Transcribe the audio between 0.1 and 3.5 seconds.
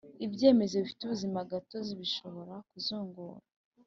Ibyemezo bifite ubuzimagatozi bishobora kuzungura